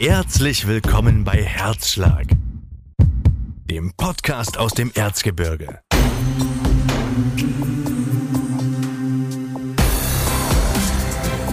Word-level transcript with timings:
Herzlich 0.00 0.68
willkommen 0.68 1.24
bei 1.24 1.42
Herzschlag, 1.42 2.26
dem 3.68 3.92
Podcast 3.96 4.56
aus 4.56 4.70
dem 4.70 4.92
Erzgebirge. 4.94 5.80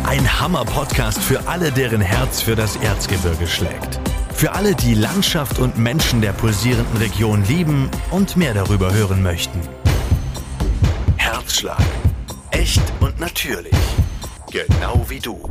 Ein 0.04 0.40
Hammer-Podcast 0.40 1.18
für 1.24 1.48
alle, 1.48 1.72
deren 1.72 2.02
Herz 2.02 2.44
für 2.44 2.56
das 2.56 2.76
Erzgebirge 2.76 3.48
schlägt. 3.48 4.00
Für 4.36 4.52
alle, 4.52 4.76
die 4.76 4.94
Landschaft 4.94 5.58
und 5.58 5.80
Menschen 5.80 6.22
der 6.22 6.34
pulsierenden 6.34 6.98
Region 6.98 7.44
lieben 7.46 7.90
und 8.12 8.38
mehr 8.38 8.54
darüber 8.54 8.94
hören 8.94 9.24
möchten. 9.24 9.60
Herzschlag. 11.18 11.84
Echt 12.52 12.84
und 13.00 13.20
natürlich. 13.20 13.74
Genau 14.52 15.04
wie 15.10 15.20
du. 15.20 15.50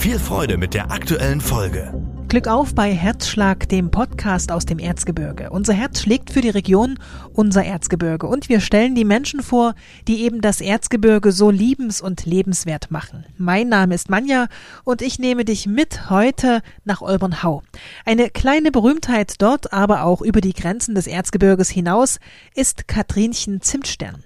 Viel 0.00 0.18
Freude 0.18 0.56
mit 0.56 0.72
der 0.72 0.90
aktuellen 0.90 1.42
Folge. 1.42 1.92
Glück 2.30 2.46
auf 2.46 2.76
bei 2.76 2.94
Herzschlag, 2.94 3.68
dem 3.70 3.90
Podcast 3.90 4.52
aus 4.52 4.64
dem 4.64 4.78
Erzgebirge. 4.78 5.50
Unser 5.50 5.72
Herz 5.72 6.02
schlägt 6.02 6.30
für 6.30 6.40
die 6.40 6.50
Region, 6.50 6.96
unser 7.32 7.64
Erzgebirge. 7.64 8.28
Und 8.28 8.48
wir 8.48 8.60
stellen 8.60 8.94
die 8.94 9.04
Menschen 9.04 9.42
vor, 9.42 9.74
die 10.06 10.22
eben 10.22 10.40
das 10.40 10.60
Erzgebirge 10.60 11.32
so 11.32 11.50
liebens- 11.50 12.00
und 12.00 12.26
lebenswert 12.26 12.92
machen. 12.92 13.24
Mein 13.36 13.68
Name 13.68 13.96
ist 13.96 14.10
Manja 14.10 14.46
und 14.84 15.02
ich 15.02 15.18
nehme 15.18 15.44
dich 15.44 15.66
mit 15.66 16.08
heute 16.08 16.60
nach 16.84 17.02
Olbernhau. 17.02 17.64
Eine 18.04 18.30
kleine 18.30 18.70
Berühmtheit 18.70 19.34
dort, 19.38 19.72
aber 19.72 20.04
auch 20.04 20.22
über 20.22 20.40
die 20.40 20.52
Grenzen 20.52 20.94
des 20.94 21.08
Erzgebirges 21.08 21.68
hinaus, 21.68 22.20
ist 22.54 22.86
Katrinchen 22.86 23.60
Zimtstern. 23.60 24.22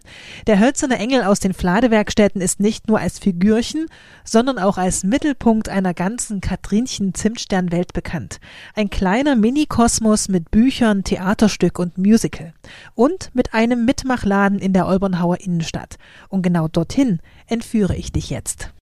Der 0.46 0.60
hölzerne 0.60 0.98
Engel 0.98 1.22
aus 1.22 1.41
den 1.41 1.55
Fladewerkstätten 1.55 2.42
ist 2.42 2.60
nicht 2.60 2.86
nur 2.86 3.00
als 3.00 3.18
Figürchen, 3.18 3.86
sondern 4.24 4.58
auch 4.58 4.77
als 4.77 5.05
Mittelpunkt 5.05 5.70
einer 5.70 5.94
ganzen 5.94 6.42
Katrinchen 6.42 7.14
Zimtstern 7.14 7.72
Welt 7.72 7.93
bekannt. 7.94 8.40
Ein 8.74 8.90
kleiner 8.90 9.36
Mini-Kosmos 9.36 10.28
mit 10.28 10.50
Büchern, 10.50 11.02
Theaterstück 11.02 11.78
und 11.78 11.96
Musical. 11.96 12.52
Und 12.94 13.30
mit 13.32 13.55
einem 13.55 13.86
Mitmachladen 13.86 14.58
in 14.58 14.74
der 14.74 14.86
Olbernhauer 14.86 15.41
Innenstadt. 15.41 15.96
Und 16.28 16.42
genau 16.42 16.69
dorthin 16.69 17.20
entführe 17.46 17.96
ich 17.96 18.12
dich 18.12 18.28
jetzt. 18.28 18.74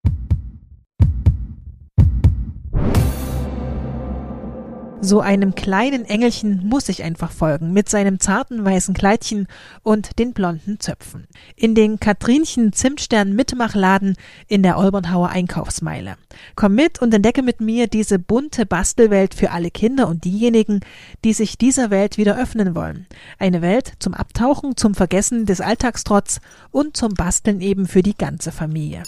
So 5.04 5.18
einem 5.18 5.56
kleinen 5.56 6.04
Engelchen 6.04 6.64
muss 6.64 6.88
ich 6.88 7.02
einfach 7.02 7.32
folgen, 7.32 7.72
mit 7.72 7.88
seinem 7.88 8.20
zarten 8.20 8.64
weißen 8.64 8.94
Kleidchen 8.94 9.48
und 9.82 10.20
den 10.20 10.32
blonden 10.32 10.78
Zöpfen. 10.78 11.26
In 11.56 11.74
den 11.74 11.98
Katrinchen 11.98 12.72
Zimtstern 12.72 13.32
Mitmachladen 13.32 14.14
in 14.46 14.62
der 14.62 14.78
Olbernhauer 14.78 15.30
Einkaufsmeile. 15.30 16.14
Komm 16.54 16.76
mit 16.76 17.02
und 17.02 17.12
entdecke 17.12 17.42
mit 17.42 17.60
mir 17.60 17.88
diese 17.88 18.20
bunte 18.20 18.64
Bastelwelt 18.64 19.34
für 19.34 19.50
alle 19.50 19.72
Kinder 19.72 20.06
und 20.06 20.24
diejenigen, 20.24 20.78
die 21.24 21.32
sich 21.32 21.58
dieser 21.58 21.90
Welt 21.90 22.16
wieder 22.16 22.40
öffnen 22.40 22.76
wollen. 22.76 23.08
Eine 23.40 23.60
Welt 23.60 23.94
zum 23.98 24.14
Abtauchen, 24.14 24.76
zum 24.76 24.94
Vergessen 24.94 25.46
des 25.46 25.60
Alltagstrotz 25.60 26.38
und 26.70 26.96
zum 26.96 27.14
Basteln 27.14 27.60
eben 27.60 27.88
für 27.88 28.04
die 28.04 28.16
ganze 28.16 28.52
Familie. 28.52 29.02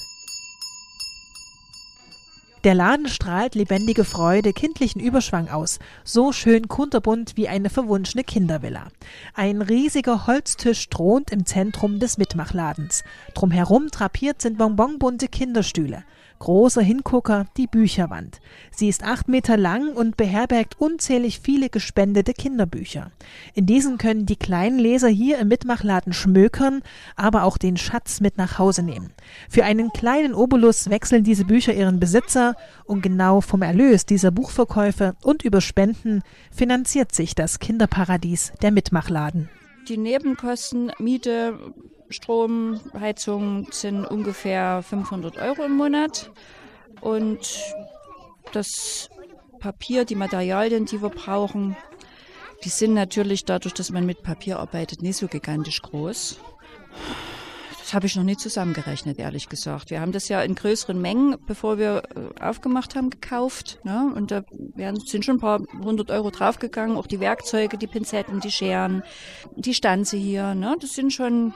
Der 2.64 2.74
Laden 2.74 3.08
strahlt 3.08 3.54
lebendige 3.54 4.04
Freude, 4.04 4.54
kindlichen 4.54 4.98
Überschwang 4.98 5.50
aus, 5.50 5.78
so 6.02 6.32
schön 6.32 6.66
kunterbunt 6.66 7.32
wie 7.36 7.46
eine 7.46 7.68
verwunschene 7.68 8.24
Kindervilla. 8.24 8.86
Ein 9.34 9.60
riesiger 9.60 10.26
Holztisch 10.26 10.88
thront 10.88 11.30
im 11.30 11.44
Zentrum 11.44 11.98
des 11.98 12.16
Mitmachladens. 12.16 13.04
Drumherum 13.34 13.88
drapiert 13.88 14.40
sind 14.40 14.56
bonbonbunte 14.56 15.28
Kinderstühle 15.28 16.04
großer 16.44 16.82
Hingucker 16.82 17.46
die 17.56 17.66
Bücherwand. 17.66 18.40
Sie 18.70 18.88
ist 18.90 19.02
acht 19.02 19.28
Meter 19.28 19.56
lang 19.56 19.94
und 19.94 20.18
beherbergt 20.18 20.78
unzählig 20.78 21.40
viele 21.40 21.70
gespendete 21.70 22.34
Kinderbücher. 22.34 23.10
In 23.54 23.64
diesen 23.64 23.96
können 23.96 24.26
die 24.26 24.36
kleinen 24.36 24.78
Leser 24.78 25.08
hier 25.08 25.38
im 25.38 25.48
Mitmachladen 25.48 26.12
schmökern, 26.12 26.82
aber 27.16 27.44
auch 27.44 27.56
den 27.56 27.78
Schatz 27.78 28.20
mit 28.20 28.36
nach 28.36 28.58
Hause 28.58 28.82
nehmen. 28.82 29.14
Für 29.48 29.64
einen 29.64 29.90
kleinen 29.94 30.34
Obolus 30.34 30.90
wechseln 30.90 31.24
diese 31.24 31.46
Bücher 31.46 31.72
ihren 31.72 31.98
Besitzer 31.98 32.56
und 32.84 33.02
genau 33.02 33.40
vom 33.40 33.62
Erlös 33.62 34.04
dieser 34.04 34.30
Buchverkäufe 34.30 35.16
und 35.22 35.44
über 35.44 35.62
Spenden 35.62 36.22
finanziert 36.50 37.14
sich 37.14 37.34
das 37.34 37.58
Kinderparadies 37.58 38.52
der 38.60 38.70
Mitmachladen. 38.70 39.48
Die 39.88 39.96
Nebenkosten, 39.96 40.92
Miete, 40.98 41.58
Strom, 42.10 42.80
Heizung 42.98 43.68
sind 43.70 44.04
ungefähr 44.04 44.82
500 44.82 45.38
Euro 45.38 45.64
im 45.64 45.76
Monat. 45.76 46.30
Und 47.00 47.60
das 48.52 49.10
Papier, 49.58 50.04
die 50.04 50.14
Materialien, 50.14 50.86
die 50.86 51.00
wir 51.02 51.08
brauchen, 51.08 51.76
die 52.64 52.68
sind 52.68 52.94
natürlich 52.94 53.44
dadurch, 53.44 53.74
dass 53.74 53.90
man 53.90 54.06
mit 54.06 54.22
Papier 54.22 54.58
arbeitet, 54.58 55.02
nicht 55.02 55.16
so 55.16 55.28
gigantisch 55.28 55.82
groß. 55.82 56.38
Das 57.78 57.92
habe 57.92 58.06
ich 58.06 58.16
noch 58.16 58.22
nie 58.22 58.38
zusammengerechnet, 58.38 59.18
ehrlich 59.18 59.50
gesagt. 59.50 59.90
Wir 59.90 60.00
haben 60.00 60.12
das 60.12 60.30
ja 60.30 60.40
in 60.42 60.54
größeren 60.54 60.98
Mengen, 60.98 61.36
bevor 61.46 61.76
wir 61.76 62.02
äh, 62.16 62.42
aufgemacht 62.42 62.94
haben, 62.94 63.10
gekauft. 63.10 63.78
Ne? 63.84 64.10
Und 64.14 64.30
da 64.30 64.42
sind 65.04 65.26
schon 65.26 65.36
ein 65.36 65.40
paar 65.40 65.60
hundert 65.82 66.10
Euro 66.10 66.30
draufgegangen. 66.30 66.96
Auch 66.96 67.06
die 67.06 67.20
Werkzeuge, 67.20 67.76
die 67.76 67.86
Pinzetten, 67.86 68.40
die 68.40 68.50
Scheren, 68.50 69.02
die 69.54 69.74
Stanze 69.74 70.16
hier. 70.16 70.54
Ne? 70.54 70.76
Das 70.80 70.94
sind 70.94 71.12
schon 71.12 71.52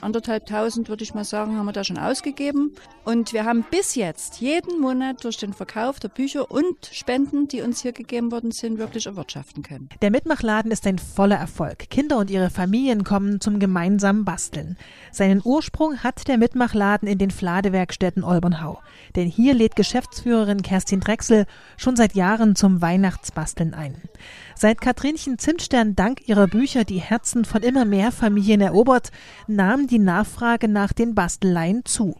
anderthalbtausend, 0.00 0.88
würde 0.88 1.04
ich 1.04 1.14
mal 1.14 1.24
sagen, 1.24 1.56
haben 1.56 1.66
wir 1.66 1.72
da 1.72 1.84
schon 1.84 1.98
ausgegeben. 1.98 2.74
Und 3.04 3.32
wir 3.32 3.44
haben 3.44 3.64
bis 3.70 3.94
jetzt 3.94 4.40
jeden 4.40 4.80
Monat 4.80 5.24
durch 5.24 5.36
den 5.36 5.52
Verkauf 5.52 6.00
der 6.00 6.08
Bücher 6.08 6.50
und 6.50 6.86
Spenden, 6.92 7.48
die 7.48 7.62
uns 7.62 7.82
hier 7.82 7.92
gegeben 7.92 8.32
worden 8.32 8.50
sind, 8.50 8.78
wirklich 8.78 9.06
erwirtschaften 9.06 9.62
können. 9.62 9.88
Der 10.02 10.10
Mitmachladen 10.10 10.70
ist 10.70 10.86
ein 10.86 10.98
voller 10.98 11.36
Erfolg. 11.36 11.90
Kinder 11.90 12.18
und 12.18 12.30
ihre 12.30 12.50
Familien 12.50 13.04
kommen 13.04 13.40
zum 13.40 13.58
gemeinsamen 13.58 14.24
Basteln. 14.24 14.76
Seinen 15.12 15.40
Ursprung 15.44 16.02
hat 16.02 16.28
der 16.28 16.38
Mitmachladen 16.38 17.08
in 17.08 17.18
den 17.18 17.30
Fladewerkstätten 17.30 18.24
Olbernhau. 18.24 18.80
Denn 19.14 19.28
hier 19.28 19.54
lädt 19.54 19.76
Geschäftsführerin 19.76 20.62
Kerstin 20.62 21.00
Drechsel 21.00 21.46
schon 21.76 21.96
seit 21.96 22.14
Jahren 22.14 22.56
zum 22.56 22.82
Weihnachtsbasteln 22.82 23.74
ein. 23.74 23.96
Seit 24.54 24.80
Katrinchen 24.80 25.38
Zimtstern 25.38 25.94
dank 25.94 26.26
ihrer 26.28 26.46
Bücher 26.46 26.84
die 26.84 27.00
Herzen 27.00 27.44
von 27.44 27.62
immer 27.62 27.84
mehr 27.84 28.10
Familien 28.10 28.60
erobert, 28.60 29.10
nahm 29.46 29.85
die 29.86 29.98
Nachfrage 29.98 30.68
nach 30.68 30.92
den 30.92 31.14
Bastelleien 31.14 31.84
zu. 31.84 32.16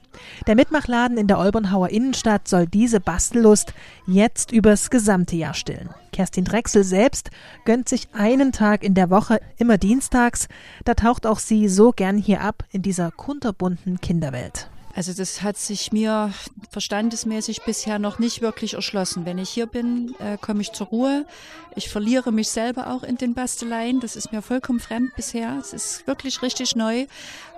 Der 0.47 0.55
Mitmachladen 0.55 1.19
in 1.19 1.27
der 1.27 1.39
Olbernhauer 1.39 1.91
Innenstadt 1.91 2.49
soll 2.49 2.67
diese 2.67 3.01
Bastellust 3.01 3.75
jetzt 4.07 4.53
übers 4.53 4.91
gesamte 4.91 5.37
Jahr 5.37 5.55
stillen. 5.55 5.91
Kerstin 6.13 6.45
Drechsel 6.45 6.85
selbst 6.85 7.31
gönnt 7.65 7.89
sich 7.89 8.09
einen 8.13 8.53
Tag 8.53 8.83
in 8.83 8.95
der 8.95 9.11
Woche, 9.11 9.41
immer 9.59 9.79
dienstags. 9.79 10.49
Da 10.85 10.95
taucht 10.95 11.27
auch 11.27 11.39
sie 11.39 11.69
so 11.69 11.93
gern 11.93 12.19
hier 12.19 12.41
ab 12.41 12.65
in 12.71 12.83
dieser 12.83 13.11
kunterbunten 13.11 14.01
Kinderwelt. 14.01 14.71
Also 14.97 15.13
das 15.13 15.43
hat 15.43 15.59
sich 15.59 15.93
mir 15.93 16.33
verstandesmäßig 16.71 17.65
bisher 17.67 17.99
noch 17.99 18.19
nicht 18.19 18.41
wirklich 18.41 18.75
erschlossen. 18.75 19.27
Wenn 19.27 19.37
ich 19.37 19.51
hier 19.51 19.67
bin, 19.67 20.15
äh, 20.21 20.39
komme 20.39 20.63
ich 20.63 20.73
zur 20.73 20.87
Ruhe. 20.87 21.27
Ich 21.75 21.91
verliere 21.91 22.33
mich 22.33 22.49
selber 22.49 22.91
auch 22.91 23.03
in 23.03 23.19
den 23.19 23.35
Basteleien. 23.35 24.01
Das 24.01 24.17
ist 24.17 24.33
mir 24.33 24.41
vollkommen 24.41 24.81
fremd 24.81 25.15
bisher. 25.15 25.59
Es 25.61 25.75
ist 25.75 26.07
wirklich 26.07 26.41
richtig 26.41 26.77
neu. 26.77 27.05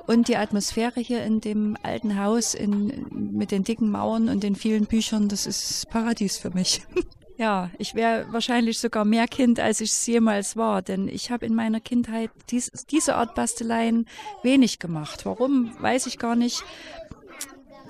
Und 0.09 0.29
die 0.29 0.39
Atmosphäre 0.39 1.01
hier 1.01 1.23
in 1.23 1.43
dem 1.43 1.77
alten 1.83 2.19
Haus 2.19 2.55
in, 2.55 3.07
mit 3.11 3.51
den 3.51 3.63
dicken 3.63 3.91
Mauern 3.91 4.31
und 4.31 4.43
den 4.43 4.57
vielen 4.57 4.87
Büchern, 4.87 5.29
das 5.29 5.47
ist 5.47 5.87
Paradies 5.91 6.39
für 6.39 6.51
mich. 6.51 6.83
Ja, 7.41 7.71
ich 7.79 7.95
wäre 7.95 8.27
wahrscheinlich 8.33 8.81
sogar 8.81 9.05
mehr 9.05 9.29
Kind, 9.29 9.61
als 9.61 9.81
ich 9.81 9.93
es 9.93 10.07
jemals 10.09 10.57
war, 10.57 10.83
denn 10.83 11.07
ich 11.07 11.31
habe 11.31 11.47
in 11.47 11.55
meiner 11.55 11.79
Kindheit 11.79 12.33
dies, 12.51 12.73
diese 12.91 13.15
Art 13.15 13.37
Basteleien 13.37 14.09
wenig 14.43 14.81
gemacht. 14.81 15.25
Warum, 15.25 15.71
weiß 15.79 16.09
ich 16.09 16.19
gar 16.19 16.35
nicht 16.35 16.65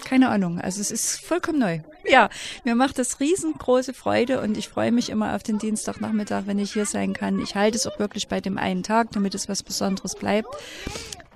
keine 0.04 0.28
Ahnung. 0.28 0.60
Also 0.60 0.80
es 0.80 0.90
ist 0.90 1.20
vollkommen 1.20 1.58
neu. 1.58 1.80
Ja, 2.04 2.28
mir 2.64 2.74
macht 2.74 2.98
das 2.98 3.20
riesengroße 3.20 3.92
Freude 3.92 4.40
und 4.40 4.56
ich 4.56 4.68
freue 4.68 4.92
mich 4.92 5.10
immer 5.10 5.34
auf 5.34 5.42
den 5.42 5.58
Dienstagnachmittag, 5.58 6.42
wenn 6.46 6.58
ich 6.58 6.72
hier 6.72 6.86
sein 6.86 7.12
kann. 7.12 7.38
Ich 7.40 7.54
halte 7.54 7.76
es 7.76 7.86
auch 7.86 7.98
wirklich 7.98 8.28
bei 8.28 8.40
dem 8.40 8.58
einen 8.58 8.82
Tag, 8.82 9.10
damit 9.12 9.34
es 9.34 9.48
was 9.48 9.62
Besonderes 9.62 10.14
bleibt. 10.14 10.48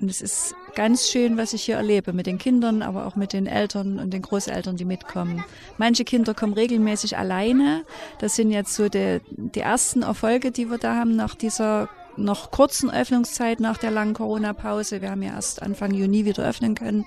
Und 0.00 0.10
es 0.10 0.20
ist 0.20 0.56
ganz 0.74 1.08
schön, 1.08 1.36
was 1.36 1.52
ich 1.52 1.62
hier 1.62 1.76
erlebe 1.76 2.12
mit 2.12 2.26
den 2.26 2.38
Kindern, 2.38 2.82
aber 2.82 3.06
auch 3.06 3.14
mit 3.14 3.32
den 3.32 3.46
Eltern 3.46 4.00
und 4.00 4.10
den 4.12 4.22
Großeltern, 4.22 4.76
die 4.76 4.84
mitkommen. 4.84 5.44
Manche 5.78 6.04
Kinder 6.04 6.34
kommen 6.34 6.54
regelmäßig 6.54 7.16
alleine. 7.16 7.84
Das 8.18 8.34
sind 8.34 8.50
jetzt 8.50 8.74
so 8.74 8.88
die, 8.88 9.20
die 9.30 9.60
ersten 9.60 10.02
Erfolge, 10.02 10.50
die 10.50 10.70
wir 10.70 10.78
da 10.78 10.96
haben 10.96 11.14
nach 11.14 11.34
dieser 11.36 11.88
noch 12.16 12.50
kurzen 12.50 12.90
Öffnungszeit 12.90 13.60
nach 13.60 13.78
der 13.78 13.90
langen 13.90 14.14
Corona-Pause. 14.14 15.02
Wir 15.02 15.10
haben 15.10 15.22
ja 15.22 15.34
erst 15.34 15.62
Anfang 15.62 15.94
Juni 15.94 16.24
wieder 16.24 16.44
öffnen 16.44 16.74
können. 16.74 17.06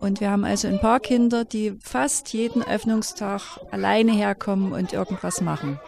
Und 0.00 0.20
wir 0.20 0.30
haben 0.30 0.44
also 0.44 0.68
ein 0.68 0.80
paar 0.80 1.00
Kinder, 1.00 1.44
die 1.44 1.76
fast 1.82 2.32
jeden 2.32 2.62
Öffnungstag 2.62 3.40
alleine 3.70 4.12
herkommen 4.12 4.72
und 4.72 4.92
irgendwas 4.92 5.40
machen. 5.40 5.80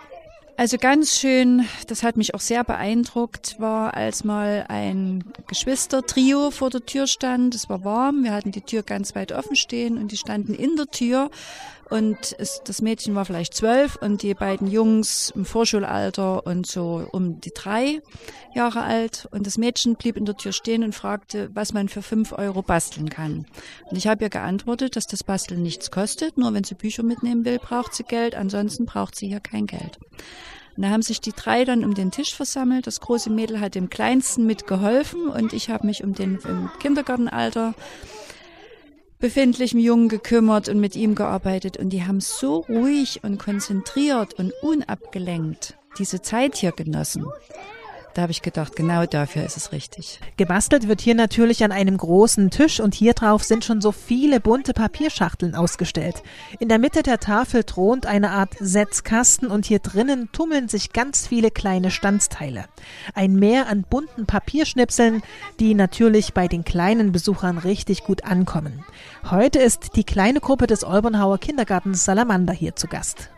Also 0.59 0.77
ganz 0.77 1.17
schön, 1.17 1.67
das 1.87 2.03
hat 2.03 2.17
mich 2.17 2.35
auch 2.35 2.41
sehr 2.41 2.65
beeindruckt, 2.65 3.61
war, 3.61 3.95
als 3.95 4.25
mal 4.25 4.65
ein 4.67 5.23
Geschwistertrio 5.47 6.51
vor 6.51 6.69
der 6.69 6.85
Tür 6.85 7.07
stand. 7.07 7.55
Es 7.55 7.69
war 7.69 7.85
warm, 7.85 8.25
wir 8.25 8.33
hatten 8.33 8.51
die 8.51 8.63
Tür 8.63 8.83
ganz 8.83 9.15
weit 9.15 9.31
offen 9.31 9.55
stehen 9.55 9.99
und 9.99 10.11
die 10.11 10.17
standen 10.17 10.55
in 10.55 10.75
der 10.75 10.89
Tür 10.89 11.31
Und 11.91 12.37
es, 12.39 12.61
das 12.65 12.83
Mädchen 12.83 13.15
war 13.15 13.25
vielleicht 13.25 13.55
zwölf 13.55 13.97
und 13.97 14.23
die 14.23 14.35
beiden 14.35 14.67
Jungs 14.67 15.33
im 15.35 15.45
Vorschulalter 15.45 16.47
und 16.47 16.67
so 16.67 17.07
um 17.13 17.41
die 17.41 17.53
drei 17.53 18.03
Jahre 18.55 18.83
alt. 18.83 19.27
Und 19.31 19.47
das 19.47 19.57
Mädchen 19.57 19.97
blieb 19.97 20.17
in 20.17 20.27
der 20.27 20.37
Tür 20.37 20.53
stehen 20.53 20.85
und 20.85 20.95
fragte, 20.95 21.51
was 21.55 21.73
man 21.73 21.89
für 21.89 22.03
fünf 22.03 22.33
Euro 22.33 22.63
basteln 22.63 23.09
kann. 23.09 23.47
Und 23.91 23.97
ich 23.97 24.07
habe 24.07 24.25
ihr 24.25 24.31
geantwortet, 24.31 24.97
dass 24.97 25.07
das 25.07 25.25
Basteln 25.25 25.63
nichts 25.63 25.91
kostet. 25.91 26.37
Nur 26.37 26.53
wenn 26.53 26.65
sie 26.65 26.75
Bücher 26.75 27.03
mitnehmen 27.03 27.45
will, 27.45 27.59
braucht 27.59 27.95
sie 27.95 28.05
Geld. 28.05 28.35
Ansonsten 28.35 28.85
braucht 28.85 29.17
sie 29.17 29.29
hier 29.29 29.41
kein 29.41 29.67
Geld. 29.67 29.99
Und 30.77 30.83
da 30.85 30.91
haben 30.91 31.03
sich 31.03 31.21
die 31.21 31.33
drei 31.33 31.65
dann 31.65 31.85
um 31.85 31.95
den 31.95 32.13
Tisch 32.13 32.35
versammelt. 32.35 32.87
Das 32.87 33.01
große 33.01 33.31
Mädel 33.31 33.59
hat 33.61 33.75
dem 33.75 33.91
Kleinsten 33.91 34.47
mitgeholfen 34.47 35.29
und 35.29 35.53
ich 35.53 35.71
habe 35.71 35.85
mich 35.85 36.05
um 36.05 36.15
den 36.15 36.39
im 36.45 36.71
Kindergartenalter 36.79 37.75
befindlichen 39.19 39.81
Jungen 39.81 40.09
gekümmert 40.09 40.69
und 40.69 40.81
mit 40.81 40.97
ihm 40.97 41.15
gearbeitet. 41.15 41.77
Und 41.77 41.91
die 41.91 42.05
haben 42.05 42.21
so 42.21 42.59
ruhig 42.69 43.21
und 43.23 43.39
konzentriert 43.39 44.35
und 44.35 44.53
unabgelenkt 44.63 45.77
diese 45.99 46.23
Zeit 46.23 46.57
hier 46.57 46.73
genossen. 46.73 47.27
Da 48.19 48.23
habe 48.23 48.33
ich 48.33 48.43
gedacht, 48.43 48.75
genau 48.75 49.07
dafür 49.07 49.45
ist 49.45 49.57
es 49.57 49.71
richtig. 49.71 50.19
Gebastelt 50.37 50.89
wird 50.89 51.01
hier 51.01 51.15
natürlich 51.15 51.63
an 51.63 51.71
einem 51.71 51.97
großen 51.97 52.51
Tisch 52.51 52.81
und 52.81 52.93
hier 52.93 53.15
drauf 53.15 53.45
sind 53.45 53.65
schon 53.65 53.81
so 53.81 53.93
viele 53.93 54.41
bunte 54.41 54.73
Papierschachteln 54.73 55.55
ausgestellt. 55.55 56.25
In 56.59 56.69
der 56.69 56.81
Mitte 56.81 57.05
der 57.05 57.21
Tafel 57.21 57.63
thront 57.63 58.07
eine 58.07 58.31
Art 58.31 58.57
Setzkasten 58.59 59.53
und 59.53 59.67
hier 59.67 59.79
drinnen 59.79 60.31
tummeln 60.33 60.67
sich 60.67 60.93
ganz 60.93 61.29
viele 61.29 61.53
kleine 61.53 61.93
Standsteile. 61.93 62.65
Ein 63.15 63.35
Meer 63.35 63.69
an 63.69 63.85
bunten 63.89 64.27
Papierschnipseln, 64.27 65.23
die 65.61 65.75
natürlich 65.75 66.35
bei 66.35 66.49
den 66.49 66.65
kleinen 66.65 67.13
Besuchern 67.13 67.57
richtig 67.57 68.03
gut 68.03 68.25
ankommen. 68.25 68.85
Heute 69.31 69.61
ist 69.61 69.95
die 69.95 70.03
kleine 70.03 70.41
Gruppe 70.41 70.67
des 70.67 70.83
Olbernhauer 70.83 71.39
Kindergartens 71.39 72.05
Salamander 72.05 72.53
hier 72.53 72.75
zu 72.75 72.89
Gast. 72.89 73.31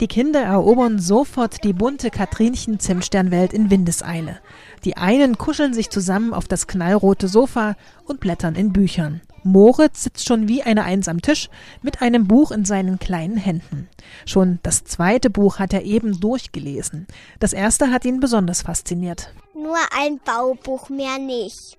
Die 0.00 0.06
Kinder 0.06 0.40
erobern 0.40 1.00
sofort 1.00 1.64
die 1.64 1.72
bunte 1.72 2.10
Katrinchen-Zimtsternwelt 2.10 3.52
in 3.52 3.68
Windeseile. 3.68 4.38
Die 4.84 4.96
einen 4.96 5.38
kuscheln 5.38 5.74
sich 5.74 5.90
zusammen 5.90 6.32
auf 6.32 6.46
das 6.46 6.68
knallrote 6.68 7.26
Sofa 7.26 7.74
und 8.04 8.20
blättern 8.20 8.54
in 8.54 8.72
Büchern. 8.72 9.20
Moritz 9.42 10.04
sitzt 10.04 10.26
schon 10.28 10.46
wie 10.46 10.62
eine 10.62 10.84
Eins 10.84 11.08
am 11.08 11.20
Tisch 11.20 11.48
mit 11.82 12.00
einem 12.00 12.28
Buch 12.28 12.52
in 12.52 12.64
seinen 12.64 13.00
kleinen 13.00 13.36
Händen. 13.36 13.88
Schon 14.24 14.60
das 14.62 14.84
zweite 14.84 15.30
Buch 15.30 15.58
hat 15.58 15.72
er 15.72 15.82
eben 15.82 16.20
durchgelesen. 16.20 17.08
Das 17.40 17.52
erste 17.52 17.90
hat 17.90 18.04
ihn 18.04 18.20
besonders 18.20 18.62
fasziniert. 18.62 19.32
Nur 19.54 19.78
ein 19.96 20.20
Baubuch, 20.24 20.90
mehr 20.90 21.18
nicht. 21.18 21.76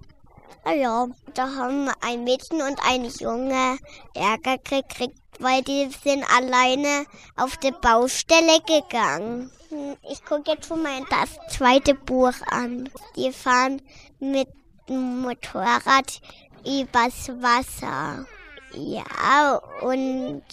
Naja, 0.66 1.08
da 1.34 1.56
haben 1.56 1.90
ein 2.02 2.24
Mädchen 2.24 2.62
und 2.62 2.80
ein 2.88 3.06
Junge 3.06 3.78
Ärger 4.14 4.58
gekriegt, 4.58 5.18
weil 5.40 5.62
die 5.64 5.90
sind 6.04 6.24
alleine 6.36 7.06
auf 7.36 7.58
die 7.58 7.72
Baustelle 7.72 8.60
gegangen. 8.68 9.52
Ich 10.12 10.24
gucke 10.26 10.52
jetzt 10.52 10.68
schon 10.68 10.84
mal 10.84 11.02
das 11.10 11.38
zweite 11.56 11.94
Buch 11.94 12.34
an. 12.50 12.90
Die 13.16 13.32
fahren 13.32 13.82
mit 14.20 14.48
dem 14.88 15.22
Motorrad 15.22 16.22
übers 16.66 17.30
Wasser. 17.42 18.26
Ja, 18.74 19.60
und 19.82 20.44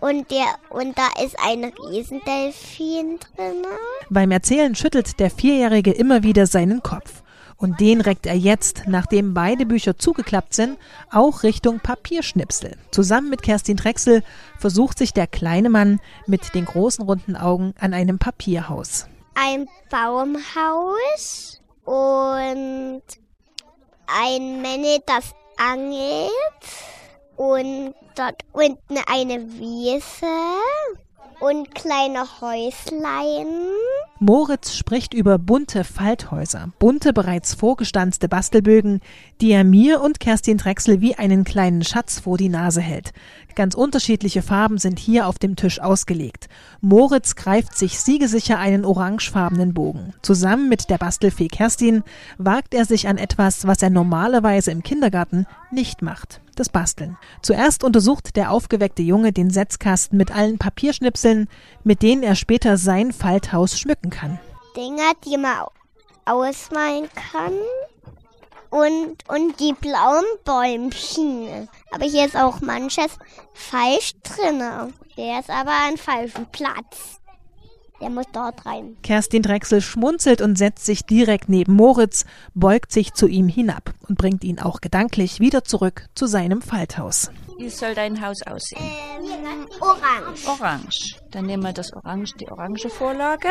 und 0.00 0.30
der 0.30 0.46
und 0.70 0.98
da 0.98 1.08
ist 1.24 1.36
ein 1.38 1.64
Riesendelfin 1.64 3.18
drin. 3.18 3.64
Beim 4.10 4.30
Erzählen 4.30 4.74
schüttelt 4.74 5.18
der 5.18 5.30
Vierjährige 5.30 5.92
immer 5.92 6.22
wieder 6.22 6.46
seinen 6.46 6.82
Kopf. 6.82 7.23
Und 7.64 7.80
den 7.80 8.02
reckt 8.02 8.26
er 8.26 8.36
jetzt, 8.36 8.82
nachdem 8.88 9.32
beide 9.32 9.64
Bücher 9.64 9.96
zugeklappt 9.96 10.52
sind, 10.52 10.76
auch 11.10 11.44
Richtung 11.44 11.80
Papierschnipsel. 11.80 12.76
Zusammen 12.90 13.30
mit 13.30 13.40
Kerstin 13.40 13.78
Drechsel 13.78 14.22
versucht 14.58 14.98
sich 14.98 15.14
der 15.14 15.26
kleine 15.26 15.70
Mann 15.70 15.98
mit 16.26 16.54
den 16.54 16.66
großen 16.66 17.02
runden 17.06 17.36
Augen 17.36 17.72
an 17.80 17.94
einem 17.94 18.18
Papierhaus. 18.18 19.06
Ein 19.34 19.66
Baumhaus 19.88 21.62
und 21.86 23.02
ein 24.08 24.60
Männle, 24.60 24.98
das 25.06 25.32
angelt 25.56 26.30
und 27.36 27.94
dort 28.14 28.42
unten 28.52 28.98
eine 29.10 29.40
Wiese 29.58 30.26
und 31.40 31.74
kleine 31.74 32.24
Häuslein. 32.40 33.46
Moritz 34.18 34.74
spricht 34.74 35.12
über 35.12 35.38
bunte 35.38 35.84
Falthäuser, 35.84 36.70
bunte 36.78 37.12
bereits 37.12 37.54
vorgestanzte 37.54 38.28
Bastelbögen, 38.28 39.00
die 39.40 39.50
er 39.50 39.64
mir 39.64 40.00
und 40.00 40.20
Kerstin 40.20 40.56
Drechsel 40.56 41.00
wie 41.00 41.16
einen 41.16 41.44
kleinen 41.44 41.82
Schatz 41.82 42.20
vor 42.20 42.38
die 42.38 42.48
Nase 42.48 42.80
hält. 42.80 43.12
Ganz 43.54 43.74
unterschiedliche 43.74 44.42
Farben 44.42 44.78
sind 44.78 44.98
hier 44.98 45.26
auf 45.26 45.38
dem 45.38 45.56
Tisch 45.56 45.80
ausgelegt. 45.80 46.48
Moritz 46.80 47.36
greift 47.36 47.76
sich 47.76 48.00
siegesicher 48.00 48.58
einen 48.58 48.84
orangefarbenen 48.84 49.74
Bogen. 49.74 50.12
Zusammen 50.22 50.68
mit 50.68 50.90
der 50.90 50.98
Bastelfee 50.98 51.48
Kerstin 51.48 52.02
wagt 52.38 52.74
er 52.74 52.84
sich 52.84 53.06
an 53.08 53.18
etwas, 53.18 53.66
was 53.66 53.82
er 53.82 53.90
normalerweise 53.90 54.70
im 54.70 54.82
Kindergarten 54.82 55.46
nicht 55.70 56.02
macht 56.02 56.40
das 56.56 56.68
Basteln. 56.68 57.16
Zuerst 57.42 57.84
untersucht 57.84 58.36
der 58.36 58.50
aufgeweckte 58.50 59.02
Junge 59.02 59.32
den 59.32 59.50
Setzkasten 59.50 60.16
mit 60.16 60.34
allen 60.34 60.58
Papierschnipseln, 60.58 61.48
mit 61.82 62.02
denen 62.02 62.22
er 62.22 62.36
später 62.36 62.76
sein 62.76 63.12
Falthaus 63.12 63.78
schmücken 63.78 64.10
kann. 64.10 64.38
Dinger, 64.76 65.12
die 65.24 65.36
man 65.36 65.66
ausmalen 66.24 67.08
kann. 67.32 67.52
Und, 68.74 69.18
und 69.28 69.60
die 69.60 69.72
blauen 69.72 70.24
Bäumchen. 70.44 71.68
Aber 71.92 72.06
hier 72.06 72.26
ist 72.26 72.36
auch 72.36 72.60
manches 72.60 73.16
falsch 73.52 74.14
drin. 74.24 74.92
Der 75.16 75.38
ist 75.38 75.48
aber 75.48 75.70
an 75.70 75.96
falschem 75.96 76.46
Platz. 76.50 77.20
Der 78.00 78.10
muss 78.10 78.26
dort 78.32 78.66
rein. 78.66 78.96
Kerstin 79.04 79.42
Drechsel 79.42 79.80
schmunzelt 79.80 80.42
und 80.42 80.58
setzt 80.58 80.86
sich 80.86 81.04
direkt 81.04 81.48
neben 81.48 81.74
Moritz, 81.74 82.24
beugt 82.54 82.90
sich 82.90 83.14
zu 83.14 83.28
ihm 83.28 83.46
hinab 83.46 83.94
und 84.08 84.18
bringt 84.18 84.42
ihn 84.42 84.58
auch 84.58 84.80
gedanklich 84.80 85.38
wieder 85.38 85.62
zurück 85.62 86.06
zu 86.16 86.26
seinem 86.26 86.60
Falthaus. 86.60 87.30
Wie 87.56 87.70
soll 87.70 87.94
dein 87.94 88.20
Haus 88.20 88.42
aussehen? 88.44 88.82
Ähm, 88.82 89.66
orange. 89.80 90.48
Orange. 90.48 91.16
Dann 91.30 91.46
nehmen 91.46 91.62
wir 91.62 91.72
das 91.72 91.92
Orange, 91.92 92.32
die 92.40 92.50
orange 92.50 92.88
Vorlage. 92.88 93.50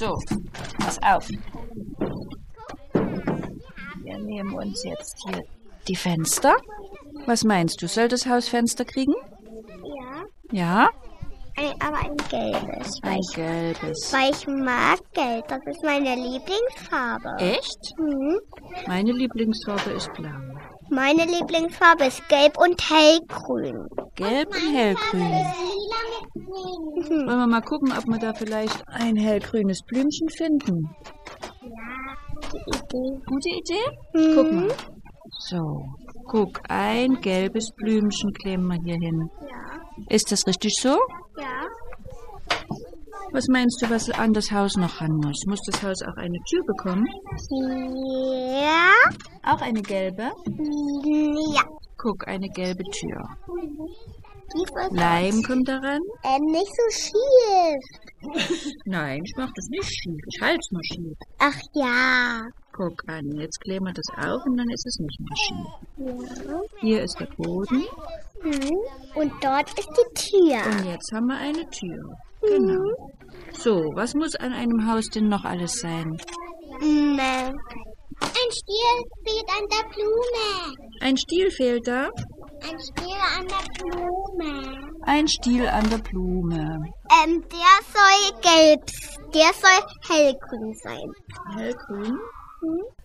So, 0.00 0.12
pass 0.80 0.98
auf. 1.02 1.28
Wir 4.06 4.18
nehmen 4.18 4.54
uns 4.54 4.84
jetzt 4.84 5.16
hier 5.26 5.42
die 5.88 5.96
Fenster. 5.96 6.54
Was 7.26 7.42
meinst 7.42 7.82
du, 7.82 7.88
soll 7.88 8.06
das 8.06 8.26
Haus 8.26 8.48
Fenster 8.48 8.84
kriegen? 8.84 9.14
Ja. 9.82 10.22
Ja? 10.52 10.88
Ein, 11.56 11.72
aber 11.80 11.98
ein 11.98 12.16
gelbes. 12.30 13.00
Ein 13.02 13.20
gelbes. 13.34 14.12
Weil 14.12 14.30
ich 14.30 14.46
mag 14.46 15.00
gelb. 15.12 15.48
Das 15.48 15.60
ist 15.66 15.82
meine 15.82 16.14
Lieblingsfarbe. 16.14 17.34
Echt? 17.38 17.98
Mhm. 17.98 18.38
Meine 18.86 19.10
Lieblingsfarbe 19.10 19.90
ist 19.90 20.12
blau. 20.12 20.30
Meine 20.90 21.24
Lieblingsfarbe 21.24 22.04
ist 22.04 22.28
gelb 22.28 22.56
und 22.58 22.80
hellgrün. 22.88 23.88
Gelb 24.14 24.48
und 24.50 24.72
hellgrün. 24.72 25.46
Mhm. 26.34 27.26
Wollen 27.26 27.38
wir 27.38 27.46
mal 27.48 27.62
gucken, 27.62 27.92
ob 27.98 28.06
wir 28.06 28.20
da 28.20 28.34
vielleicht 28.34 28.86
ein 28.86 29.16
hellgrünes 29.16 29.82
Blümchen 29.82 30.28
finden? 30.28 30.94
Idee. 32.56 33.20
Gute 33.26 33.48
Idee? 33.48 33.86
Mhm. 34.14 34.34
Guck 34.34 34.52
mal. 34.52 34.68
So, 35.48 35.84
guck, 36.28 36.60
ein 36.68 37.20
gelbes 37.20 37.70
Blümchen 37.76 38.32
kleben 38.32 38.66
wir 38.68 38.78
hier 38.84 38.96
hin. 39.00 39.30
Ja. 39.42 39.80
Ist 40.08 40.30
das 40.32 40.46
richtig 40.46 40.74
so? 40.80 40.98
Ja. 41.38 41.66
Was 43.32 43.48
meinst 43.48 43.82
du, 43.82 43.90
was 43.90 44.08
an 44.10 44.32
das 44.32 44.50
Haus 44.50 44.76
noch 44.76 45.00
ran 45.00 45.12
muss? 45.16 45.44
Muss 45.46 45.60
das 45.66 45.82
Haus 45.82 46.00
auch 46.02 46.16
eine 46.16 46.38
Tür 46.48 46.62
bekommen? 46.64 47.06
Ja. 48.62 48.92
Auch 49.42 49.60
eine 49.60 49.82
gelbe? 49.82 50.30
Ja. 51.54 51.62
Guck, 51.98 52.26
eine 52.28 52.48
gelbe 52.48 52.84
Tür. 52.84 53.20
Ist 54.54 54.72
Leim 54.92 55.42
kommt 55.42 55.68
daran? 55.68 56.00
äh, 56.22 56.38
nicht 56.38 56.72
so 56.76 56.90
schief. 56.90 57.82
Nein, 58.84 59.22
ich 59.24 59.32
mach 59.36 59.50
das 59.54 59.68
nicht 59.68 59.84
schief. 59.84 60.20
Ich 60.28 60.40
halte 60.40 60.58
es 60.60 60.70
nur 60.70 60.84
schief. 60.84 61.16
Ach 61.38 61.56
ja. 61.74 62.42
Guck 62.72 63.02
an, 63.08 63.30
jetzt 63.38 63.60
kleben 63.60 63.86
wir 63.86 63.92
das 63.94 64.06
auf 64.18 64.44
und 64.44 64.56
dann 64.56 64.68
ist 64.68 64.86
es 64.86 64.98
nicht 64.98 65.20
mehr 65.20 65.36
schief. 65.36 66.46
ja. 66.46 66.60
Hier 66.80 67.02
ist 67.02 67.18
der 67.20 67.26
Boden 67.36 67.84
Mhm. 68.42 68.70
Und 69.14 69.32
dort 69.42 69.68
ist 69.78 69.88
die 69.88 70.14
Tür. 70.14 70.60
und 70.70 70.84
jetzt 70.84 71.10
haben 71.12 71.26
wir 71.26 71.36
eine 71.38 71.68
Tür. 71.70 72.16
Genau. 72.42 72.84
So, 73.58 73.90
was 73.94 74.14
muss 74.14 74.36
an 74.36 74.52
einem 74.52 74.86
Haus 74.88 75.06
denn 75.08 75.28
noch 75.28 75.44
alles 75.44 75.80
sein? 75.80 76.16
Mhm. 76.80 77.18
Ein 77.18 78.50
Stiel 78.50 79.02
steht 79.22 79.48
an 79.50 79.66
der 79.70 79.88
Blume. 79.94 80.74
Ein 81.00 81.16
Stiel 81.16 81.50
fehlt 81.50 81.86
da. 81.88 82.08
Ein 82.62 82.78
Stiel 82.80 83.16
an 83.38 83.46
der 83.48 83.84
Blume. 83.84 84.90
Ein 85.02 85.28
Stiel 85.28 85.68
an 85.68 85.90
der 85.90 85.98
Blume. 85.98 86.78
Ähm, 87.24 87.44
der 87.50 87.76
soll 87.92 88.40
gelb, 88.42 88.86
der 89.34 89.50
soll 89.52 90.16
hellgrün 90.16 90.74
sein. 90.82 91.12
Hellgrün. 91.56 92.18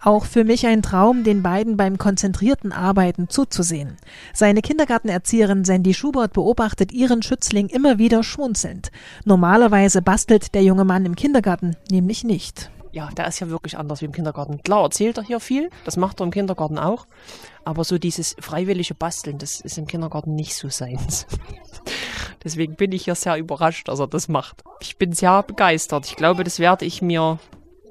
Auch 0.02 0.26
für 0.26 0.44
mich 0.44 0.66
ein 0.66 0.82
Traum, 0.82 1.24
den 1.24 1.44
beiden 1.44 1.78
beim 1.78 1.98
konzentrierten 1.98 2.72
Arbeiten 2.72 3.30
zuzusehen. 3.30 3.98
Seine 4.34 4.62
Kindergartenerzieherin 4.62 5.66
Sandy 5.66 5.94
Schubert 5.94 6.34
beobachtet 6.34 6.92
ihren 6.92 7.22
Schützling 7.22 7.68
immer 7.68 7.98
wieder 7.98 8.24
schmunzelnd. 8.24 8.92
Normalerweise 9.26 10.02
bastelt 10.02 10.56
der 10.56 10.64
junge 10.64 10.86
Mann 10.86 11.06
im 11.06 11.16
Kindergarten 11.16 11.76
nämlich 11.92 12.24
nicht 12.24 12.72
ja, 12.92 13.10
der 13.18 13.28
ist 13.28 13.40
ja 13.40 13.50
wirklich 13.50 13.78
anders 13.78 14.02
wie 14.02 14.06
im 14.06 14.12
Kindergarten. 14.12 14.62
Klar 14.64 14.84
erzählt 14.84 15.18
er 15.18 15.24
hier 15.24 15.40
viel, 15.40 15.70
das 15.86 15.98
macht 15.98 16.20
er 16.20 16.26
im 16.26 16.32
Kindergarten 16.32 16.78
auch, 16.78 17.06
aber 17.64 17.84
so 17.84 17.98
dieses 17.98 18.36
freiwillige 18.40 18.94
Basteln, 18.94 19.38
das 19.38 19.62
ist 19.62 19.78
im 19.78 19.88
Kindergarten 19.88 20.36
nicht 20.36 20.56
so 20.56 20.70
seins. 20.70 21.26
Deswegen 22.44 22.76
bin 22.76 22.92
ich 22.92 23.06
hier 23.06 23.16
sehr 23.16 23.38
überrascht, 23.38 23.88
dass 23.88 24.00
er 24.00 24.08
das 24.08 24.28
macht. 24.28 24.64
Ich 24.82 24.98
bin 24.98 25.14
sehr 25.14 25.44
begeistert. 25.44 26.08
Ich 26.08 26.16
glaube, 26.16 26.44
das 26.44 26.60
werde 26.60 26.86
ich 26.86 27.02
mir 27.02 27.40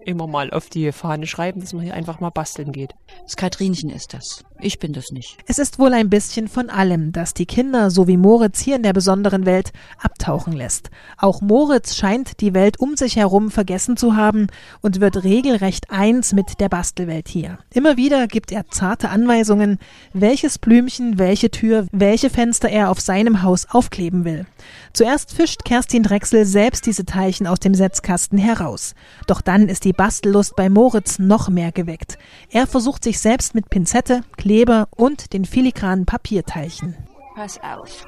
immer 0.05 0.27
mal 0.27 0.51
auf 0.51 0.69
die 0.69 0.93
Fahne 0.93 1.27
schreiben, 1.27 1.61
dass 1.61 1.73
man 1.73 1.85
hier 1.85 1.95
einfach 1.95 2.21
mal 2.21 2.31
basteln 2.31 2.73
geht. 2.73 2.95
Das 3.25 3.37
Katrinchen 3.37 3.91
ist 3.91 4.15
das. 4.15 4.45
Ich 4.61 4.79
bin 4.79 4.93
das 4.93 5.11
nicht. 5.11 5.39
Es 5.47 5.59
ist 5.59 5.79
wohl 5.79 5.95
ein 5.95 6.11
bisschen 6.11 6.49
von 6.49 6.69
allem, 6.69 7.13
das 7.13 7.33
die 7.33 7.47
Kinder, 7.47 7.91
so 7.91 8.07
wie 8.07 8.17
Moritz 8.17 8.61
hier 8.61 8.77
in 8.77 8.83
der 8.83 8.93
besonderen 8.93 9.47
Welt, 9.47 9.73
abtauchen 9.99 10.53
lässt. 10.53 10.91
Auch 11.17 11.41
Moritz 11.41 11.97
scheint 11.97 12.41
die 12.41 12.53
Welt 12.53 12.79
um 12.79 12.97
sich 12.97 13.17
herum 13.17 13.51
vergessen 13.51 13.97
zu 13.97 14.17
haben 14.17 14.49
und 14.83 15.01
wird 15.01 15.25
regelrecht 15.25 15.91
eins 15.91 16.33
mit 16.33 16.61
der 16.61 16.69
Bastelwelt 16.69 17.29
hier. 17.29 17.59
Immer 17.73 17.97
wieder 17.97 18.27
gibt 18.27 18.53
er 18.53 18.69
zarte 18.69 19.09
Anweisungen, 19.09 19.79
welches 20.13 20.59
Blümchen, 20.59 21.19
welche 21.19 21.51
Tür, 21.51 21.87
welche 21.93 22.29
Fenster 22.29 22.69
er 22.69 22.91
auf 22.91 23.01
seinem 23.01 23.43
Haus 23.43 23.67
aufkleben 23.71 24.25
will. 24.25 24.47
Zuerst 24.93 25.33
fischt 25.33 25.65
Kerstin 25.65 26.03
Drechsel 26.03 26.45
selbst 26.45 26.85
diese 26.85 27.05
Teilchen 27.07 27.47
aus 27.47 27.61
dem 27.61 27.75
Setzkasten 27.75 28.39
heraus. 28.39 28.95
Doch 29.27 29.41
dann 29.41 29.69
ist 29.69 29.85
die 29.85 29.90
Bastellust 29.93 30.57
bei 30.57 30.69
Moritz 30.69 31.19
noch 31.19 31.49
mehr 31.49 31.73
geweckt. 31.73 32.19
Er 32.51 32.67
versucht 32.67 33.05
sich 33.05 33.19
selbst 33.19 33.55
mit 33.55 33.71
Pinzette, 33.71 34.23
Kleber 34.37 34.89
und 34.97 35.33
den 35.33 35.45
filigranen 35.45 36.07
Papierteilchen. 36.07 36.97
Pass 37.35 37.59
auf. 37.63 38.05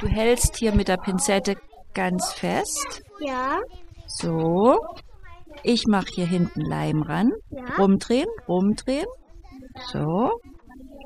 Du 0.00 0.08
hältst 0.08 0.56
hier 0.56 0.74
mit 0.74 0.88
der 0.88 0.96
Pinzette 0.96 1.56
ganz 1.94 2.32
fest. 2.32 3.02
Ja. 3.20 3.58
So. 4.06 4.78
Ich 5.62 5.86
mache 5.86 6.08
hier 6.14 6.26
hinten 6.26 6.60
Leim 6.60 7.02
ran. 7.02 7.30
Ja. 7.50 7.64
Rumdrehen, 7.78 8.28
rumdrehen. 8.48 9.06
So. 9.92 10.32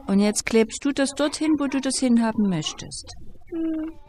Und 0.07 0.21
jetzt 0.21 0.47
klebst 0.47 0.85
du 0.85 0.93
das 0.93 1.11
dorthin, 1.11 1.57
wo 1.59 1.67
du 1.67 1.81
das 1.81 1.99
hinhaben 1.99 2.49
möchtest. 2.49 3.15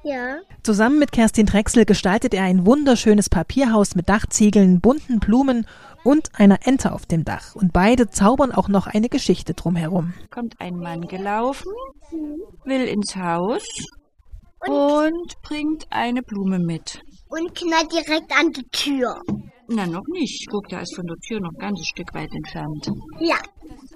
Ja. 0.04 0.40
Zusammen 0.64 1.00
mit 1.00 1.12
Kerstin 1.12 1.46
Drechsel 1.46 1.86
gestaltet 1.86 2.34
er 2.34 2.44
ein 2.44 2.66
wunderschönes 2.66 3.30
Papierhaus 3.30 3.96
mit 3.96 4.10
Dachziegeln, 4.10 4.82
bunten 4.82 5.20
Blumen 5.20 5.66
und 6.04 6.30
einer 6.34 6.60
Ente 6.66 6.92
auf 6.92 7.06
dem 7.06 7.26
Dach. 7.26 7.56
Und 7.56 7.74
beide 7.74 8.10
zaubern 8.10 8.52
auch 8.52 8.68
noch 8.68 8.88
eine 8.88 9.10
Geschichte 9.10 9.54
drumherum. 9.54 10.14
Kommt 10.30 10.60
ein 10.60 10.76
Mann 10.76 11.02
gelaufen, 11.02 11.72
will 12.66 12.86
ins 12.86 13.16
Haus 13.16 13.64
und 14.68 15.42
bringt 15.42 15.88
eine 15.90 16.22
Blume 16.22 16.60
mit. 16.60 17.02
Und 17.30 17.56
knallt 17.56 17.92
direkt 17.92 18.32
an 18.38 18.52
die 18.52 18.68
Tür. 18.72 19.22
Na, 19.68 19.86
noch 19.86 20.08
nicht. 20.08 20.48
Guck, 20.50 20.68
der 20.70 20.82
ist 20.82 20.96
von 20.96 21.06
der 21.06 21.18
Tür 21.18 21.40
noch 21.40 21.52
ein 21.52 21.60
ganzes 21.60 21.88
Stück 21.88 22.14
weit 22.14 22.32
entfernt. 22.34 22.92
Ja. 23.20 23.38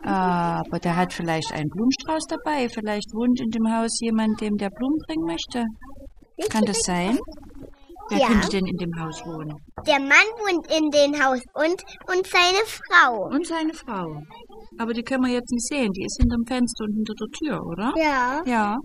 Aber 0.04 0.80
der 0.80 0.96
hat 0.96 1.14
vielleicht 1.14 1.52
einen 1.54 1.70
Blumenstrauß 1.70 2.26
dabei. 2.28 2.68
Vielleicht 2.70 3.14
wohnt 3.14 3.40
in 3.40 3.50
dem 3.50 3.72
Haus 3.74 3.98
jemand, 4.02 4.42
dem 4.42 4.58
der 4.58 4.70
Blumen 4.70 4.98
bringen 5.08 5.26
möchte. 5.26 5.64
Kann 6.50 6.66
das 6.66 6.80
sein? 6.84 7.18
Wer 8.10 8.20
Ja. 8.20 8.28
könnte 8.28 8.50
denn 8.50 8.66
in 8.66 8.76
dem 8.78 8.92
Haus 9.00 9.22
wohnen? 9.26 9.54
Der 9.88 10.00
Mann 10.00 10.28
wohnt 10.40 10.68
in 10.72 10.90
dem 10.92 11.14
Haus 11.24 11.40
und, 11.54 11.82
und 12.12 12.28
seine 12.28 12.64
Frau. 12.66 13.28
Und 13.30 13.48
seine 13.48 13.74
Frau. 13.74 14.20
Aber 14.78 14.94
die 14.94 15.04
können 15.04 15.24
wir 15.24 15.32
jetzt 15.34 15.52
nicht 15.52 15.68
sehen. 15.68 15.92
Die 15.94 16.04
ist 16.04 16.18
hinterm 16.20 16.44
Fenster 16.46 16.84
und 16.86 16.96
hinter 16.96 17.14
der 17.14 17.28
Tür, 17.40 17.66
oder? 17.66 17.94
Ja. 17.96 18.42
Ja. 18.46 18.78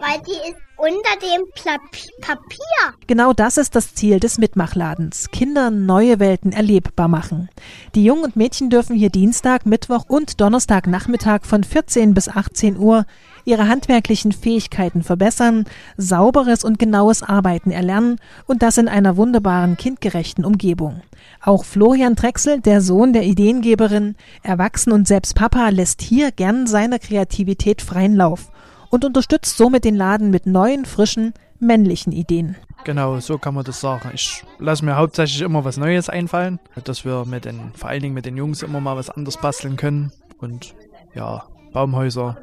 Weil 0.00 0.18
die 0.26 0.48
ist 0.48 0.56
unter 0.78 1.14
dem 1.20 1.44
Pla 1.54 1.76
Papier. 2.22 2.94
Genau 3.06 3.34
das 3.34 3.58
ist 3.58 3.76
das 3.76 3.94
Ziel 3.94 4.18
des 4.18 4.38
Mitmachladens. 4.38 5.30
Kindern 5.30 5.84
neue 5.84 6.18
Welten 6.18 6.52
erlebbar 6.52 7.06
machen. 7.06 7.50
Die 7.94 8.04
Jungen 8.04 8.24
und 8.24 8.36
Mädchen 8.36 8.70
dürfen 8.70 8.96
hier 8.96 9.10
Dienstag, 9.10 9.66
Mittwoch 9.66 10.06
und 10.08 10.40
Donnerstagnachmittag 10.40 11.44
von 11.44 11.64
14 11.64 12.14
bis 12.14 12.30
18 12.30 12.78
Uhr 12.78 13.04
ihre 13.44 13.68
handwerklichen 13.68 14.32
Fähigkeiten 14.32 15.02
verbessern, 15.02 15.66
sauberes 15.98 16.64
und 16.64 16.78
genaues 16.78 17.22
Arbeiten 17.22 17.70
erlernen 17.70 18.16
und 18.46 18.62
das 18.62 18.78
in 18.78 18.88
einer 18.88 19.18
wunderbaren 19.18 19.76
kindgerechten 19.76 20.46
Umgebung. 20.46 21.02
Auch 21.42 21.64
Florian 21.64 22.14
Drechsel, 22.14 22.60
der 22.60 22.80
Sohn 22.80 23.12
der 23.12 23.24
Ideengeberin, 23.24 24.16
erwachsen 24.42 24.92
und 24.92 25.06
selbst 25.06 25.34
Papa, 25.34 25.68
lässt 25.68 26.00
hier 26.00 26.32
gern 26.32 26.66
seiner 26.66 26.98
Kreativität 26.98 27.82
freien 27.82 28.16
Lauf 28.16 28.50
und 28.90 29.04
unterstützt 29.04 29.56
somit 29.56 29.84
den 29.84 29.94
Laden 29.94 30.30
mit 30.30 30.46
neuen, 30.46 30.84
frischen, 30.84 31.32
männlichen 31.58 32.12
Ideen. 32.12 32.56
Genau, 32.84 33.20
so 33.20 33.38
kann 33.38 33.54
man 33.54 33.64
das 33.64 33.80
sagen. 33.80 34.10
Ich 34.14 34.44
lasse 34.58 34.84
mir 34.84 34.96
hauptsächlich 34.96 35.42
immer 35.42 35.64
was 35.64 35.76
Neues 35.76 36.08
einfallen, 36.08 36.58
dass 36.84 37.04
wir 37.04 37.24
mit 37.24 37.44
den, 37.44 37.72
vor 37.74 37.90
allen 37.90 38.02
Dingen 38.02 38.14
mit 38.14 38.26
den 38.26 38.36
Jungs 38.36 38.62
immer 38.62 38.80
mal 38.80 38.96
was 38.96 39.10
anderes 39.10 39.36
basteln 39.36 39.76
können. 39.76 40.12
Und 40.38 40.74
ja, 41.14 41.44
Baumhäuser, 41.72 42.38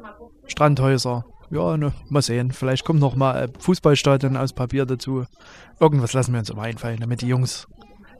Strandhäuser. 0.46 1.24
Ja, 1.50 1.76
ne, 1.76 1.92
mal 2.08 2.22
sehen. 2.22 2.52
Vielleicht 2.52 2.84
kommt 2.84 3.00
noch 3.00 3.16
mal 3.16 3.34
ein 3.34 3.52
Fußballstadion 3.58 4.36
aus 4.36 4.52
Papier 4.52 4.84
dazu. 4.84 5.24
Irgendwas 5.80 6.12
lassen 6.12 6.32
wir 6.32 6.40
uns 6.40 6.50
immer 6.50 6.62
einfallen, 6.62 7.00
damit 7.00 7.22
die 7.22 7.28
Jungs 7.28 7.66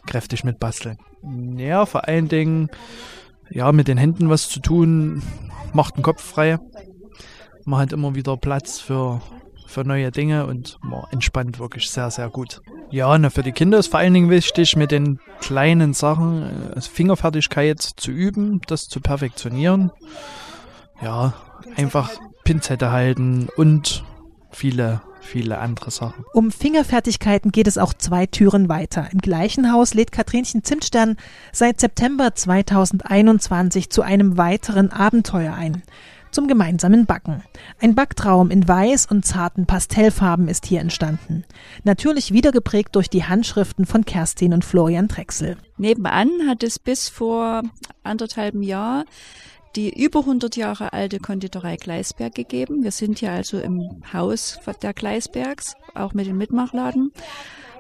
kräftig 0.07 0.45
mitbasteln. 0.45 0.99
Ja, 1.57 1.85
vor 1.85 2.09
allen 2.09 2.29
Dingen, 2.29 2.71
ja, 3.51 3.71
mit 3.71 3.87
den 3.87 3.99
Händen 3.99 4.31
was 4.31 4.49
zu 4.49 4.61
tun, 4.61 5.23
macht 5.73 5.97
den 5.97 6.03
Kopf 6.03 6.23
frei. 6.23 6.59
Man 7.69 7.81
hat 7.81 7.93
immer 7.93 8.15
wieder 8.15 8.39
Platz 8.39 8.81
für, 8.81 9.21
für 9.67 9.85
neue 9.85 10.11
Dinge 10.11 10.47
und 10.47 10.79
man 10.81 11.03
entspannt 11.11 11.59
wirklich 11.59 11.91
sehr, 11.91 12.11
sehr 12.11 12.31
gut. 12.31 12.63
Ja, 12.91 13.19
na, 13.19 13.29
für 13.29 13.43
die 13.43 13.53
Kinder 13.53 13.77
ist 13.77 13.89
vor 13.89 14.01
allen 14.01 14.15
Dingen 14.15 14.31
wichtig, 14.31 14.75
mit 14.75 14.91
den 14.91 15.21
kleinen 15.43 15.93
Sachen 15.93 16.73
äh, 16.75 16.81
Fingerfertigkeit 16.81 17.83
zu 17.83 18.11
üben, 18.11 18.63
das 18.69 18.89
zu 18.89 19.01
perfektionieren. 19.01 19.93
Ja, 21.03 21.35
einfach 21.77 22.11
Pinzette 22.43 22.91
halten 22.91 23.49
und 23.59 24.03
viele, 24.51 25.03
viele 25.21 25.59
andere 25.59 25.91
Sachen. 25.91 26.25
Um 26.33 26.51
Fingerfertigkeiten 26.51 27.53
geht 27.53 27.67
es 27.67 27.77
auch 27.77 27.93
zwei 27.93 28.25
Türen 28.25 28.71
weiter. 28.71 29.09
Im 29.13 29.19
gleichen 29.19 29.71
Haus 29.71 29.93
lädt 29.93 30.11
Katrinchen 30.11 30.65
Zimtstern 30.65 31.19
seit 31.53 31.81
September 31.81 32.35
2021 32.35 33.91
zu 33.91 34.01
einem 34.01 34.39
weiteren 34.39 34.91
Abenteuer 34.91 35.53
ein. 35.53 35.83
Zum 36.39 36.47
gemeinsamen 36.47 37.05
Backen. 37.05 37.43
Ein 37.81 37.97
Backtraum 37.97 38.53
in 38.53 38.69
weiß 38.69 39.07
und 39.07 39.27
zarten 39.27 39.67
Pastellfarben 39.67 40.47
ist 40.47 40.67
hier 40.67 40.79
entstanden. 40.79 41.45
Natürlich 41.83 42.33
wieder 42.33 42.53
geprägt 42.53 42.95
durch 42.95 43.11
die 43.11 43.25
Handschriften 43.25 43.87
von 43.87 44.05
Kerstin 44.05 44.53
und 44.53 44.65
Florian 44.65 45.09
Drechsel. 45.09 45.57
Nebenan 45.79 46.47
hat 46.47 46.63
es 46.63 46.79
bis 46.79 47.09
vor 47.09 47.63
anderthalben 48.05 48.63
Jahr 48.63 49.05
die 49.75 50.01
über 50.01 50.21
100 50.21 50.55
Jahre 50.55 50.93
alte 50.93 51.19
Konditorei 51.19 51.75
Gleisberg 51.75 52.37
gegeben. 52.37 52.85
Wir 52.85 52.93
sind 52.93 53.19
hier 53.19 53.33
also 53.33 53.59
im 53.59 54.05
Haus 54.13 54.61
der 54.81 54.95
Gleisbergs, 54.95 55.75
auch 55.97 56.15
mit 56.15 56.29
dem 56.29 56.39
Mitmachladen. 56.39 57.11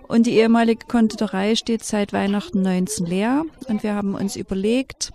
Und 0.08 0.26
die 0.26 0.32
ehemalige 0.32 0.84
Konditorei 0.86 1.54
steht 1.54 1.84
seit 1.84 2.12
Weihnachten 2.12 2.62
19 2.62 3.06
leer. 3.06 3.44
Und 3.68 3.84
wir 3.84 3.94
haben 3.94 4.16
uns 4.16 4.34
überlegt, 4.34 5.12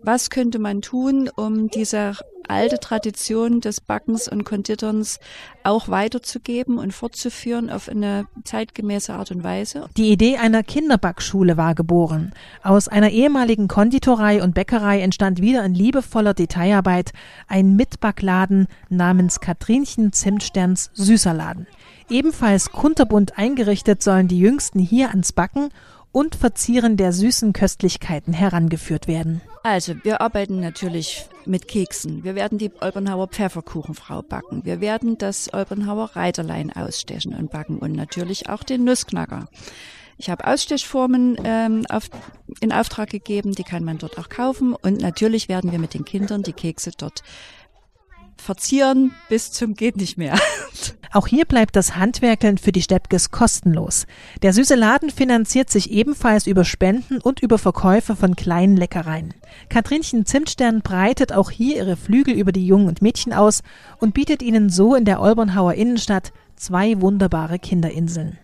was 0.00 0.30
könnte 0.30 0.58
man 0.58 0.82
tun, 0.82 1.28
um 1.34 1.68
diese 1.68 2.16
alte 2.48 2.78
Tradition 2.78 3.60
des 3.60 3.80
Backens 3.80 4.26
und 4.26 4.44
Konditorns 4.44 5.20
auch 5.64 5.88
weiterzugeben 5.88 6.78
und 6.78 6.92
fortzuführen 6.92 7.70
auf 7.70 7.88
eine 7.88 8.26
zeitgemäße 8.44 9.12
Art 9.12 9.30
und 9.30 9.44
Weise. 9.44 9.88
Die 9.96 10.10
Idee 10.10 10.38
einer 10.38 10.62
Kinderbackschule 10.62 11.56
war 11.56 11.74
geboren. 11.74 12.32
Aus 12.62 12.88
einer 12.88 13.10
ehemaligen 13.10 13.68
Konditorei 13.68 14.42
und 14.42 14.54
Bäckerei 14.54 15.00
entstand 15.00 15.42
wieder 15.42 15.64
in 15.64 15.74
liebevoller 15.74 16.34
Detailarbeit 16.34 17.12
ein 17.46 17.76
Mitbackladen 17.76 18.66
namens 18.88 19.40
Katrinchen 19.40 20.12
Zimtsterns 20.12 20.90
Süßerladen. 20.94 21.66
Ebenfalls 22.10 22.72
kunterbunt 22.72 23.36
eingerichtet 23.36 24.02
sollen 24.02 24.28
die 24.28 24.38
Jüngsten 24.38 24.78
hier 24.78 25.10
ans 25.10 25.32
Backen 25.32 25.68
und 26.18 26.34
Verzieren 26.34 26.96
der 26.96 27.12
süßen 27.12 27.52
Köstlichkeiten 27.52 28.32
herangeführt 28.32 29.06
werden. 29.06 29.40
Also, 29.62 29.94
wir 30.02 30.20
arbeiten 30.20 30.58
natürlich 30.58 31.26
mit 31.46 31.68
Keksen. 31.68 32.24
Wir 32.24 32.34
werden 32.34 32.58
die 32.58 32.72
Olbernhauer 32.80 33.28
Pfefferkuchenfrau 33.28 34.22
backen. 34.22 34.64
Wir 34.64 34.80
werden 34.80 35.16
das 35.16 35.54
Olbernhauer 35.54 36.16
Reiterlein 36.16 36.72
ausstechen 36.72 37.34
und 37.34 37.52
backen 37.52 37.78
und 37.78 37.92
natürlich 37.92 38.48
auch 38.48 38.64
den 38.64 38.82
Nussknacker. 38.82 39.46
Ich 40.16 40.28
habe 40.28 40.44
Ausstechformen 40.44 41.38
ähm, 41.44 41.86
auf, 41.88 42.10
in 42.58 42.72
Auftrag 42.72 43.10
gegeben, 43.10 43.52
die 43.52 43.62
kann 43.62 43.84
man 43.84 43.98
dort 43.98 44.18
auch 44.18 44.28
kaufen. 44.28 44.74
Und 44.74 45.00
natürlich 45.00 45.48
werden 45.48 45.70
wir 45.70 45.78
mit 45.78 45.94
den 45.94 46.04
Kindern 46.04 46.42
die 46.42 46.52
Kekse 46.52 46.90
dort 46.98 47.22
verzieren 48.40 49.12
bis 49.28 49.52
zum 49.52 49.74
geht 49.74 49.96
nicht 49.96 50.18
mehr. 50.18 50.38
Auch 51.12 51.26
hier 51.26 51.46
bleibt 51.46 51.74
das 51.74 51.96
Handwerkeln 51.96 52.58
für 52.58 52.72
die 52.72 52.82
Steppkes 52.82 53.30
kostenlos. 53.30 54.06
Der 54.42 54.52
süße 54.52 54.74
Laden 54.74 55.10
finanziert 55.10 55.70
sich 55.70 55.90
ebenfalls 55.90 56.46
über 56.46 56.64
Spenden 56.64 57.18
und 57.18 57.40
über 57.40 57.58
Verkäufe 57.58 58.14
von 58.14 58.36
kleinen 58.36 58.76
Leckereien. 58.76 59.32
Katrinchen 59.70 60.26
Zimtstern 60.26 60.82
breitet 60.82 61.32
auch 61.32 61.50
hier 61.50 61.76
ihre 61.76 61.96
Flügel 61.96 62.34
über 62.34 62.52
die 62.52 62.66
Jungen 62.66 62.88
und 62.88 63.00
Mädchen 63.00 63.32
aus 63.32 63.62
und 63.98 64.14
bietet 64.14 64.42
ihnen 64.42 64.68
so 64.68 64.94
in 64.94 65.04
der 65.06 65.20
Olbernhauer 65.20 65.74
Innenstadt 65.74 66.32
zwei 66.56 67.00
wunderbare 67.00 67.58
Kinderinseln. 67.58 68.38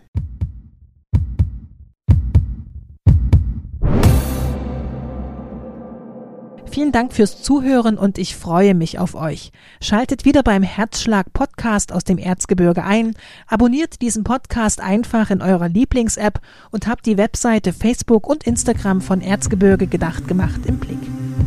Vielen 6.75 6.91
Dank 6.91 7.13
fürs 7.13 7.41
Zuhören 7.41 7.97
und 7.97 8.17
ich 8.17 8.35
freue 8.35 8.75
mich 8.75 8.99
auf 8.99 9.15
euch. 9.15 9.53
Schaltet 9.79 10.25
wieder 10.25 10.43
beim 10.43 10.61
Herzschlag 10.61 11.31
Podcast 11.31 11.93
aus 11.93 12.03
dem 12.03 12.17
Erzgebirge 12.17 12.83
ein, 12.83 13.13
abonniert 13.47 14.01
diesen 14.01 14.25
Podcast 14.25 14.81
einfach 14.81 15.29
in 15.29 15.41
eurer 15.41 15.69
Lieblings-App 15.69 16.41
und 16.71 16.87
habt 16.87 17.05
die 17.05 17.17
Webseite 17.17 17.71
Facebook 17.71 18.27
und 18.27 18.43
Instagram 18.43 18.99
von 18.99 19.21
Erzgebirge 19.21 19.87
gedacht 19.87 20.27
gemacht 20.27 20.65
im 20.65 20.77
Blick. 20.77 20.99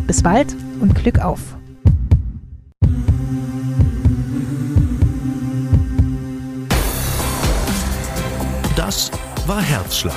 Bis 0.06 0.22
bald 0.22 0.56
und 0.80 0.94
Glück 0.94 1.18
auf! 1.18 1.58
Das 8.76 9.10
war 9.46 9.60
Herzschlag. 9.60 10.14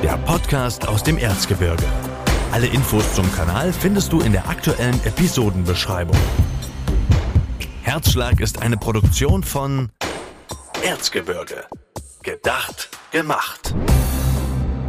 Der 0.00 0.16
Podcast 0.18 0.86
aus 0.86 1.02
dem 1.02 1.18
Erzgebirge. 1.18 1.82
Alle 2.52 2.66
Infos 2.66 3.14
zum 3.14 3.32
Kanal 3.32 3.72
findest 3.72 4.12
du 4.12 4.20
in 4.20 4.32
der 4.32 4.48
aktuellen 4.48 4.98
Episodenbeschreibung. 5.04 6.16
Herzschlag 7.82 8.40
ist 8.40 8.60
eine 8.60 8.76
Produktion 8.76 9.44
von 9.44 9.90
Erzgebirge. 10.84 11.66
Gedacht, 12.24 12.88
gemacht. 13.12 13.74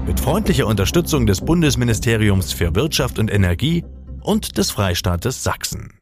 Mit 0.07 0.19
freundlicher 0.19 0.65
Unterstützung 0.65 1.27
des 1.27 1.41
Bundesministeriums 1.41 2.51
für 2.51 2.73
Wirtschaft 2.73 3.19
und 3.19 3.31
Energie 3.31 3.85
und 4.21 4.57
des 4.57 4.71
Freistaates 4.71 5.43
Sachsen. 5.43 6.00